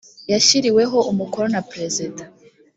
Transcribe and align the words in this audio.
yashyiriweho 0.31 0.97
umukono 1.11 1.47
na 1.53 1.61
perezida 1.69 2.23